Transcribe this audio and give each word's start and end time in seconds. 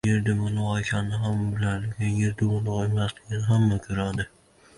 •Yer 0.07 0.21
dumaloq 0.27 0.69
ekanini 0.79 1.19
hamma 1.25 1.49
biladi, 1.57 1.91
lekin 1.91 2.17
Yer 2.23 2.33
dumaloq 2.41 2.83
emasligini 2.87 3.45
hamma 3.53 3.81
ko‘radi. 3.87 4.29